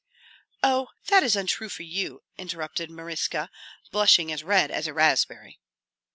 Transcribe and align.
"Oh, 0.63 0.87
that 1.09 1.21
is 1.21 1.35
untrue 1.35 1.69
for 1.69 1.83
you," 1.83 2.23
interrupted 2.35 2.89
Maryska, 2.89 3.49
blushing 3.91 4.31
as 4.31 4.43
red 4.43 4.71
as 4.71 4.87
a 4.87 4.95
raspberry. 4.95 5.59